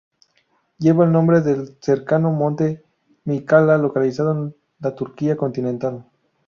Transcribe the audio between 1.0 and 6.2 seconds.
el nombre del cercano monte Mícala localizado en la Turquía continental.